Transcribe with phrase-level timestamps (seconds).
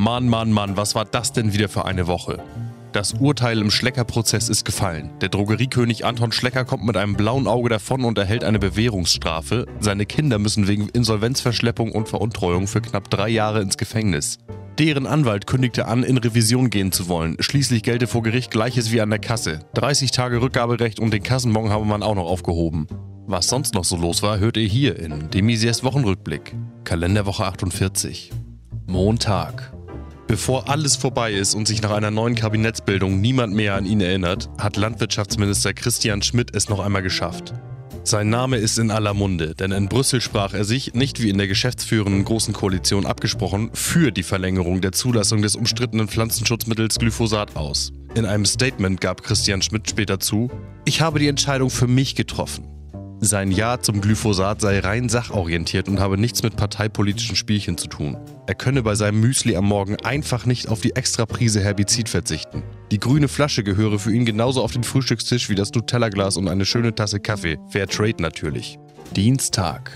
[0.00, 2.38] Mann, Mann, Mann, was war das denn wieder für eine Woche?
[2.92, 5.10] Das Urteil im Schlecker-Prozess ist gefallen.
[5.20, 9.66] Der Drogeriekönig Anton Schlecker kommt mit einem blauen Auge davon und erhält eine Bewährungsstrafe.
[9.80, 14.38] Seine Kinder müssen wegen Insolvenzverschleppung und Veruntreuung für knapp drei Jahre ins Gefängnis.
[14.78, 17.36] Deren Anwalt kündigte an, in Revision gehen zu wollen.
[17.40, 19.58] Schließlich gelte vor Gericht Gleiches wie an der Kasse.
[19.74, 22.86] 30 Tage Rückgaberecht und den Kassenbon habe man auch noch aufgehoben.
[23.26, 26.54] Was sonst noch so los war, hört ihr hier in Demisiers Wochenrückblick.
[26.84, 28.30] Kalenderwoche 48.
[28.86, 29.72] Montag.
[30.28, 34.50] Bevor alles vorbei ist und sich nach einer neuen Kabinettsbildung niemand mehr an ihn erinnert,
[34.58, 37.54] hat Landwirtschaftsminister Christian Schmidt es noch einmal geschafft.
[38.04, 41.38] Sein Name ist in aller Munde, denn in Brüssel sprach er sich, nicht wie in
[41.38, 47.92] der geschäftsführenden Großen Koalition abgesprochen, für die Verlängerung der Zulassung des umstrittenen Pflanzenschutzmittels Glyphosat aus.
[48.14, 50.50] In einem Statement gab Christian Schmidt später zu,
[50.84, 52.77] ich habe die Entscheidung für mich getroffen.
[53.20, 58.16] Sein Ja zum Glyphosat sei rein sachorientiert und habe nichts mit parteipolitischen Spielchen zu tun.
[58.46, 62.62] Er könne bei seinem Müsli am Morgen einfach nicht auf die Extraprise Herbizid verzichten.
[62.92, 66.64] Die grüne Flasche gehöre für ihn genauso auf den Frühstückstisch wie das Nutella-Glas und eine
[66.64, 67.58] schöne Tasse Kaffee.
[67.70, 68.78] Fair Trade natürlich.
[69.16, 69.90] Dienstag.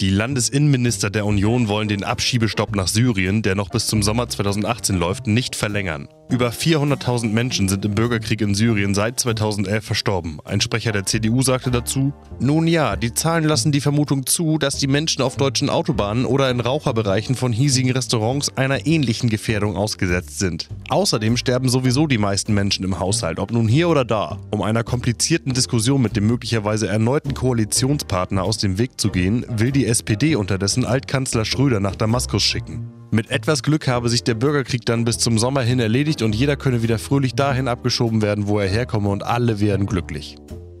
[0.00, 4.96] Die Landesinnenminister der Union wollen den Abschiebestopp nach Syrien, der noch bis zum Sommer 2018
[4.96, 6.08] läuft, nicht verlängern.
[6.28, 10.40] Über 400.000 Menschen sind im Bürgerkrieg in Syrien seit 2011 verstorben.
[10.44, 14.78] Ein Sprecher der CDU sagte dazu, nun ja, die Zahlen lassen die Vermutung zu, dass
[14.78, 20.40] die Menschen auf deutschen Autobahnen oder in Raucherbereichen von hiesigen Restaurants einer ähnlichen Gefährdung ausgesetzt
[20.40, 20.68] sind.
[20.88, 24.40] Außerdem sterben sowieso die meisten Menschen im Haushalt, ob nun hier oder da.
[24.50, 29.70] Um einer komplizierten Diskussion mit dem möglicherweise erneuten Koalitionspartner aus dem Weg zu gehen, will
[29.70, 32.95] die SPD unterdessen Altkanzler Schröder nach Damaskus schicken.
[33.12, 36.56] Mit etwas Glück habe sich der Bürgerkrieg dann bis zum Sommer hin erledigt und jeder
[36.56, 40.36] könne wieder fröhlich dahin abgeschoben werden, wo er herkomme und alle werden glücklich.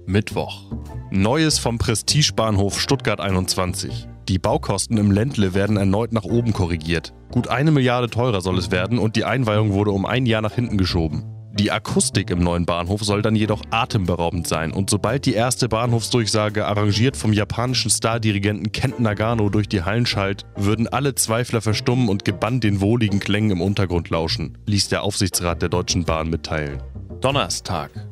[0.06, 0.72] Mittwoch.
[1.10, 4.08] Neues vom Prestigebahnhof Stuttgart 21.
[4.28, 7.14] Die Baukosten im Ländle werden erneut nach oben korrigiert.
[7.30, 10.54] Gut eine Milliarde teurer soll es werden und die Einweihung wurde um ein Jahr nach
[10.54, 11.24] hinten geschoben.
[11.58, 16.66] Die Akustik im neuen Bahnhof soll dann jedoch atemberaubend sein und sobald die erste Bahnhofsdurchsage
[16.66, 22.26] arrangiert vom japanischen Stardirigenten Kent Nagano durch die Hallen schallt, würden alle Zweifler verstummen und
[22.26, 26.82] gebannt den wohligen Klängen im Untergrund lauschen, ließ der Aufsichtsrat der Deutschen Bahn mitteilen.
[27.22, 28.05] Donnerstag.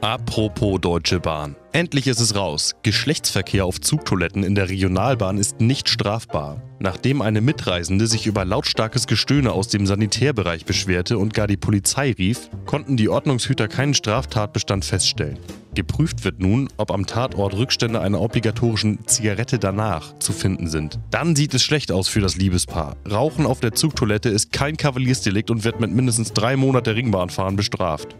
[0.00, 1.56] Apropos Deutsche Bahn.
[1.72, 2.76] Endlich ist es raus.
[2.84, 6.62] Geschlechtsverkehr auf Zugtoiletten in der Regionalbahn ist nicht strafbar.
[6.78, 12.12] Nachdem eine Mitreisende sich über lautstarkes Gestöhne aus dem Sanitärbereich beschwerte und gar die Polizei
[12.12, 15.40] rief, konnten die Ordnungshüter keinen Straftatbestand feststellen.
[15.74, 21.00] Geprüft wird nun, ob am Tatort Rückstände einer obligatorischen Zigarette danach zu finden sind.
[21.10, 22.96] Dann sieht es schlecht aus für das Liebespaar.
[23.10, 28.14] Rauchen auf der Zugtoilette ist kein Kavaliersdelikt und wird mit mindestens drei Monate Ringbahnfahren bestraft.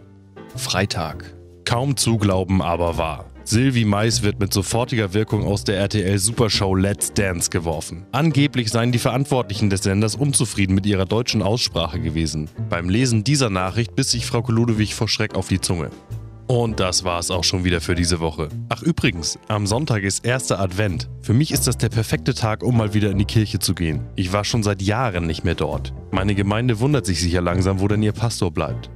[0.57, 1.38] Freitag.
[1.65, 3.25] Kaum zu glauben, aber wahr.
[3.43, 8.05] Sylvie Mais wird mit sofortiger Wirkung aus der RTL Supershow Let's Dance geworfen.
[8.11, 12.47] Angeblich seien die Verantwortlichen des Senders unzufrieden mit ihrer deutschen Aussprache gewesen.
[12.69, 15.89] Beim Lesen dieser Nachricht biss sich Frau Ludewig vor Schreck auf die Zunge.
[16.45, 18.49] Und das war's auch schon wieder für diese Woche.
[18.69, 21.07] Ach übrigens, am Sonntag ist erster Advent.
[21.21, 24.01] Für mich ist das der perfekte Tag, um mal wieder in die Kirche zu gehen.
[24.15, 25.93] Ich war schon seit Jahren nicht mehr dort.
[26.09, 28.89] Meine Gemeinde wundert sich sicher langsam, wo denn ihr Pastor bleibt.